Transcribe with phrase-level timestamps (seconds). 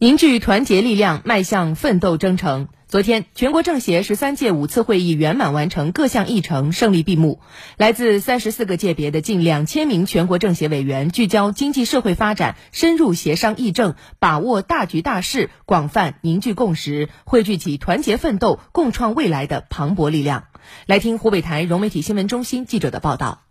[0.00, 2.68] 凝聚团结力量，迈向奋斗征程。
[2.86, 7.40] 昨天，全国政协十三届五次会议圆满完成各项议程，胜利闭幕。
[7.76, 20.44] 来自三十四个界别的近两千名全国政协委员，聚焦经济社会发展，深入协商议政，把握大局大势，广泛凝聚共识，汇聚起团结奋斗、共创未来的磅礴力量。
[20.86, 23.42] 来听湖北台融媒体新闻中心记者的报道。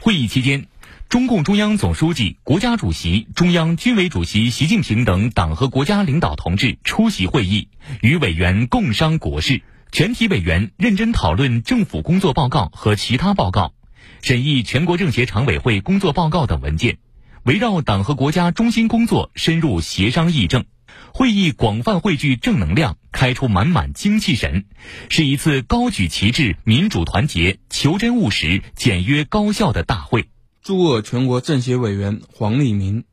[0.00, 0.66] 会议期间。
[1.08, 7.68] 中共中央总书记、国家主席、中央军委主席习近平等党和国家领导同志出席会议，
[8.02, 9.62] 与委员共商国事。
[9.92, 13.74] 全体委员认真讨论政府工作报告和其他报告，
[14.22, 16.98] 审议全国政协常委会工作报告等文件，
[17.44, 20.64] 围绕党和国家中心工作深入协商议政。
[21.12, 24.64] 会议广泛汇聚正能量，开出满满精气神，
[25.08, 30.28] 是一次高举旗帜、民主团结、求真务实、简约高效的大会。
[30.64, 33.04] 驻鄂全国政协委员黄立民，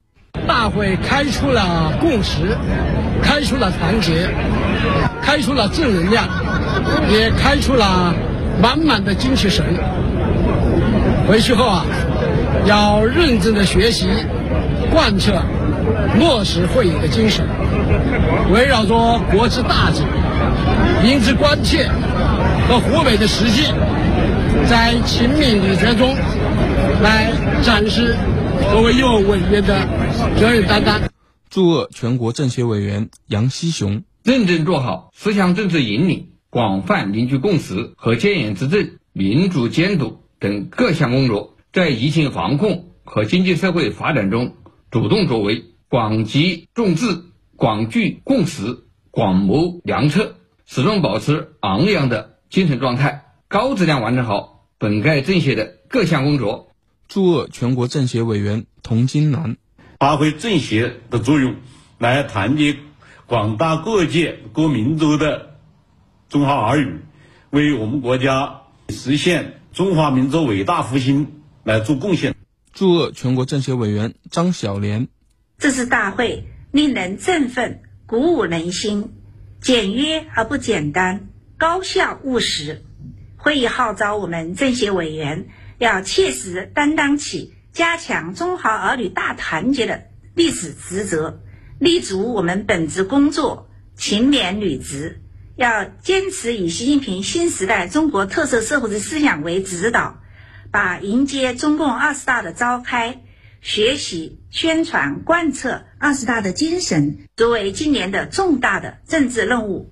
[0.47, 2.57] 大会开出了共识，
[3.21, 4.29] 开出了团结，
[5.21, 6.29] 开出了正能量，
[7.11, 8.15] 也开出了
[8.61, 9.65] 满满的精气神。
[11.27, 11.85] 回去后啊，
[12.65, 14.07] 要认真的学习，
[14.89, 15.33] 贯彻
[16.17, 17.45] 落实会议的精神，
[18.53, 20.05] 围绕着国之大计、
[21.03, 21.89] 民之关切
[22.69, 23.73] 和湖北的实际，
[24.69, 26.15] 在亲民力学中。
[27.01, 27.31] 来
[27.63, 28.15] 展示
[28.71, 29.87] 作为右委员的
[30.37, 31.01] 责任担当。
[31.49, 44.53] 驻鄂全国政协委员杨希雄，认真做好思想政治引领、广泛凝聚共识和建言执政、民主监督等各项工作，在疫情防控和经济社会发展中
[44.89, 47.05] 主动作为，广集众志、
[47.57, 50.35] 广聚共识、广谋良策，
[50.65, 56.70] 始终保持昂扬的精神状态，高质量完成好本届政协的各项工作。
[57.11, 59.57] 驻鄂全国政协委员童金南，
[59.99, 61.57] 发挥政协的作用，
[61.97, 62.77] 来团结
[63.25, 65.57] 广大各界各民族的
[66.29, 67.01] 中华儿女，
[67.49, 72.33] 为我们国家实现中华民族伟大复兴来做贡献。
[72.71, 75.09] 驻鄂全国政协委员张小莲，
[75.57, 79.11] 这次大会令人振奋，鼓舞人心，
[79.59, 81.27] 简约而不简单，
[81.57, 82.83] 高效务实。
[83.35, 85.49] 会议号召我们政协委员。
[85.81, 90.03] 要切实担当起加强中华儿女大团结的
[90.35, 91.41] 历史职责，
[91.79, 95.23] 立足我们本职工作，勤勉履职。
[95.55, 100.21] 要坚持以习近平新时代中国特色社会主义思想为指导，
[100.69, 103.23] 把迎接中共二十大的召开、
[103.59, 109.91] 学习、宣传、贯彻二十大的精神作为今年的重大的政治任务。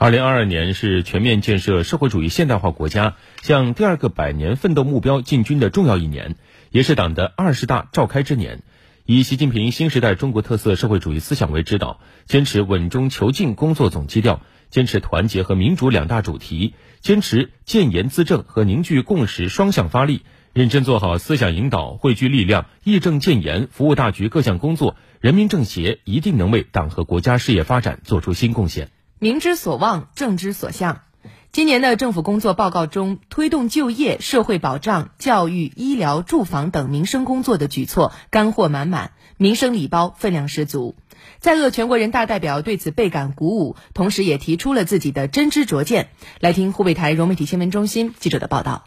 [0.00, 6.36] 二零二二年是全面建设社会主义现代化国家向第二个百年奋斗目标进军的重要一年，
[6.70, 8.62] 也是党的二十大召开之年。
[9.06, 20.22] 以习近平新时代中国特色社会主义思想为指导，坚持稳中求进工作总基调，坚持团结和民主两大主题，坚持建言资政和凝聚共识双向发力，
[20.52, 28.90] 认真做好思想引导、汇聚力量、议政建言、服务大局各项工作，人民政协一定能为党和国家事业发展做出新贡献。
[29.20, 31.02] 民之所望，政之所向。
[31.50, 40.94] 今年的政府工作报告中，推动就业、社会保障、教育、医疗、住房等民生工作的举措干货满满，民生礼包分量十足。
[41.40, 46.10] 在鄂全国人大代表对此倍感鼓舞，同时也提出了自己的真知灼见。
[46.38, 48.84] 来听湖北台融媒体新闻中心记者的报道。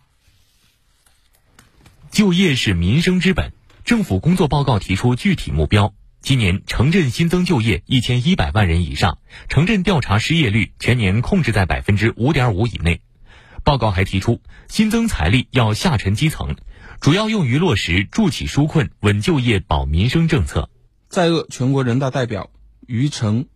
[2.10, 3.52] 就业是民生之本，
[3.84, 5.94] 政府工作报告提出具体目标。
[6.22, 9.18] 今年城镇新增就业一千一百万人以上，
[9.50, 13.02] 城镇调查失业率全年控制在百分之五点五以内。
[13.64, 16.56] 报告还提出，新增财力要下沉基层，
[17.00, 20.70] 主要用于落实助企纾困、稳就业、保民生政策。
[21.10, 22.52] 在鄂全国人大代表
[22.88, 23.48] 余成。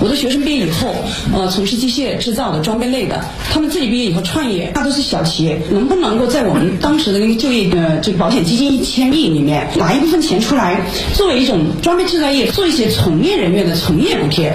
[0.00, 0.94] 我的学生毕业以后，
[1.32, 14.54] 呃，从事机械制造的装备类的，他们自己毕业以后创业，大都是小企业，能不能够在我们当时的那个就业的这个保险基金一千亿里面拿一部分钱出来，作为一种装备制造业做一些从业人员的从业补贴？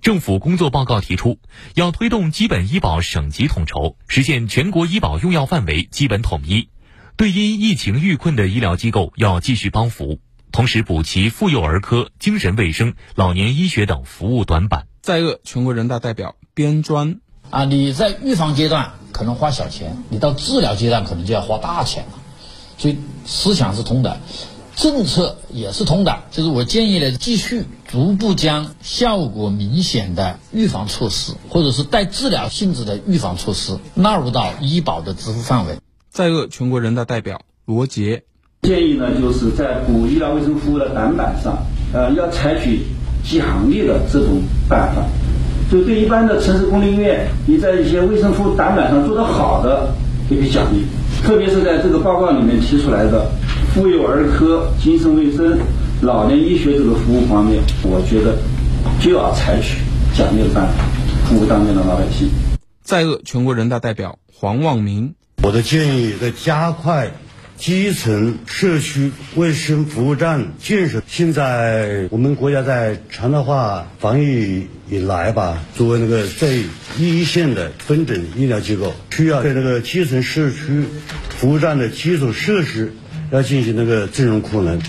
[0.00, 1.38] 政府工作报告提出，
[1.74, 6.68] 要推动基本医保省级统筹，实现全国医保用药范围基本统一，
[7.16, 10.20] 对因疫情遇困的医疗机构要继续帮扶。
[10.56, 14.86] 同时补齐妇幼儿科、精神卫生、老年医学等服务短板。
[15.02, 17.20] 在鄂全国人大代表边专
[17.50, 22.12] 啊，你在预防阶段可能花小钱，你到治疗阶段可能就要花大钱了。
[22.78, 24.18] 所以思想是通的，
[24.74, 26.22] 政策也是通的。
[26.30, 35.78] 就是我建议呢，继续逐步将效果明显的预防措施，或者是带治疗性质的预防措施纳入到医保的支付范围。
[36.08, 38.24] 在鄂全国人大代表罗杰。
[38.62, 41.56] 建议呢，就是在补医疗卫生服务的短板上，
[41.92, 42.80] 呃，要采取
[43.24, 45.02] 奖励的这种办法。
[45.70, 49.88] 就对一般的城市公立医院，你在一些卫生服务短板上做得好的，
[50.28, 50.84] 给予奖励。
[51.24, 53.26] 特别是在这个报告里面提出来的
[53.74, 55.58] 妇幼儿科、精神卫生、
[56.02, 58.36] 老年医学这个服务方面，我觉得
[59.00, 59.78] 就要采取
[60.14, 60.84] 奖励的办法，
[61.24, 62.28] 服务当地的老百姓。
[62.82, 67.10] 在鄂全国人大代表黄望明，我的建议在加快。
[67.56, 76.64] 基层社区卫生服务站建设，现在我们国家在常态化防疫以来吧，作为那个最
[76.98, 80.84] 一线的分诊医疗机构，需要在那个基层社区
[81.30, 82.92] 服务站的基础设施
[83.30, 84.80] 要进行那个阵容扩能，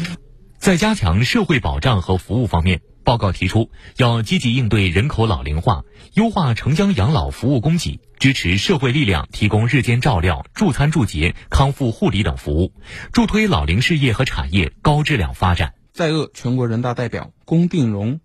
[0.59, 2.81] 在加强社会保障和服务方面。
[3.07, 12.73] 报告提出，要积极应对人口老龄化，优化城乡养老服务供给，支持社会力量提供日间照料、助餐助洁、康复护理等服务，
[13.13, 15.73] 助推老龄事业和产业高质量发展。
[15.93, 18.19] 在鄂全国人大代表龚定荣，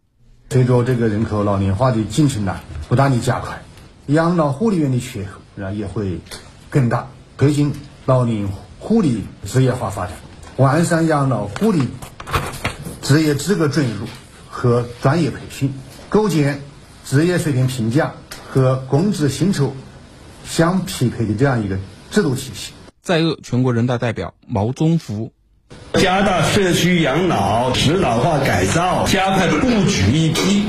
[0.50, 2.58] 随着这个人口老龄化的进程呢
[2.88, 3.62] 不断的加快，
[4.06, 6.18] 养老护理员的缺口啊也会
[6.70, 7.06] 更大，
[7.36, 7.72] 推进
[8.04, 8.48] 老龄
[8.80, 10.16] 护理职业化发展，
[10.56, 11.86] 完善养老护理
[13.00, 14.08] 职业资格准入。
[14.62, 15.74] 和专业培训，
[16.08, 16.60] 构建
[17.04, 18.12] 职业水平评价
[18.48, 19.74] 和工资薪酬
[20.48, 21.76] 相匹配的这样一个
[22.12, 22.70] 制度体系。
[23.02, 25.32] 在鄂全国人大代表毛宗福，
[25.94, 30.62] 加大社区养老职老化改造，加快布局一批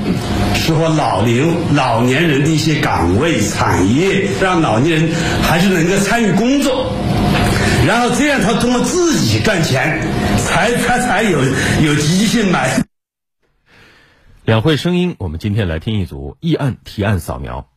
[0.56, 6.92] 适合老龄老年人的一些岗位产业，让老年人还是能够参与工作，
[7.86, 10.01] 然后这样他通过自己赚钱，
[10.39, 11.38] 才他才有
[11.84, 12.84] 有积极性买。
[14.45, 17.69] 两会声音，我们今天来听一组议案提案扫描。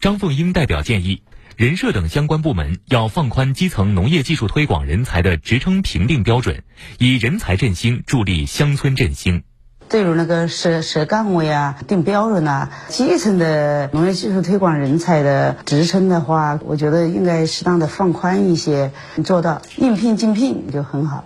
[0.00, 1.22] 张凤英代表建议，
[1.54, 6.62] 人社等相关部门要放宽基层农业技术推广人才的职称评定标准，
[6.98, 9.42] 以人才振兴助力乡村振兴。
[9.90, 18.92] 对于那个设设岗位啊、定标准呐，基层的农业技术推广人才的职称的话，我觉得应该适当的放宽一些，
[19.26, 21.24] 做到应聘尽聘就很好。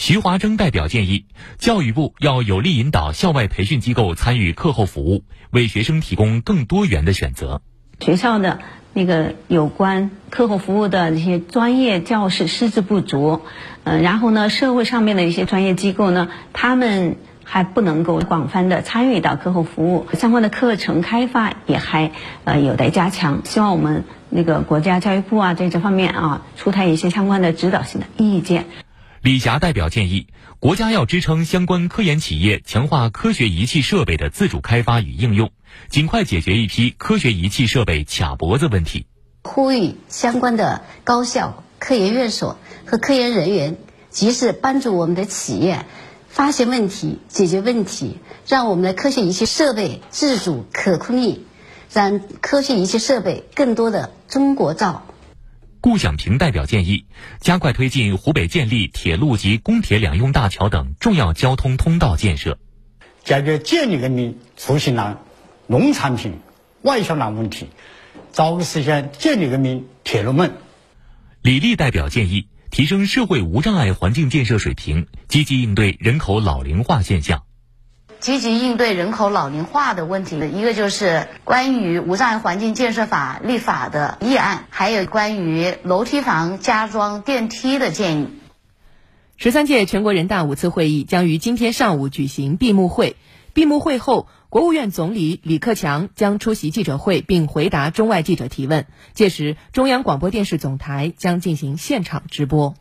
[0.00, 1.26] 徐华征代表建议，
[1.58, 7.60] 教育部要有力引导校外培训机构参与课后服务，为学生提供更多元的选择。
[8.00, 8.60] 学校的
[8.94, 13.42] 那个有关课后服务的这些专业教师师资不足，
[13.84, 22.12] 嗯，然后呢，社会上面的一些专业机构呢，他们还不能够广泛的参与到课后服务相关的课程开发也还
[22.44, 23.42] 呃有待加强。
[23.44, 28.64] 希望我们那个国家教育部啊，在这方面啊，出台一些相关的指导性的意见。
[29.22, 30.28] 李霞代表建议，
[30.60, 35.50] 国家要支撑相关科研企业强化科学仪器设备的自主开发与应用，
[35.90, 39.04] 尽快解决一批科学仪器设备卡脖子问题。
[39.42, 42.56] 呼吁相关的高校、科研院所
[42.86, 43.76] 和科研人员
[44.08, 45.84] 及时帮助我们的企业
[46.30, 51.44] 发现问题、解决问题，让我们的科学仪器设备自主可控力，
[51.92, 55.06] 让科学仪器设备更多的中国造。
[55.80, 57.06] 顾想平代表建议，
[57.40, 62.58] 加快推进湖北建立铁路及公铁两用大桥等重要交通通道建设，
[63.24, 65.18] 解决建立人民出行难、
[65.66, 66.38] 农产品
[66.82, 67.66] 外销难问题，
[68.30, 70.52] 早日实现建立人民铁路梦。
[71.40, 77.44] 李丽代表建议，提升社会无障碍环境建设水平，积极应对人口老龄化现象。
[78.20, 88.28] 积极应对人口老龄化的问题，一个就是关于无障碍环境建设法立法的议案，还有关于楼梯房加装电梯的建议。
[89.38, 93.16] 十三届全国人大五次会议将于今天上午举行闭幕会，
[93.54, 98.84] 闭幕会后，国务院总理李克强将出席记者会并回答中外记者提问，
[99.14, 102.74] 届时中央广播电视总台将进行现场直播。